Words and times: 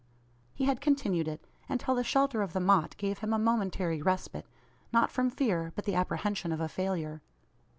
He 0.55 0.65
had 0.65 0.81
continued 0.81 1.27
it; 1.27 1.45
until 1.69 1.93
the 1.93 2.03
shelter 2.03 2.41
of 2.41 2.53
the 2.53 2.59
motte 2.59 2.97
gave 2.97 3.19
him 3.19 3.33
a 3.33 3.37
momentary 3.37 4.01
respite, 4.01 4.47
not 4.91 5.11
from 5.11 5.29
fear, 5.29 5.73
but 5.75 5.85
the 5.85 5.93
apprehension 5.93 6.51
of 6.51 6.59
a 6.59 6.67
failure. 6.67 7.21